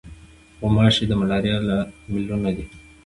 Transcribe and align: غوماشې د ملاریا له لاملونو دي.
غوماشې 0.61 1.05
د 1.07 1.11
ملاریا 1.21 1.57
له 1.67 1.67
لاملونو 2.05 2.49
دي. 2.55 2.65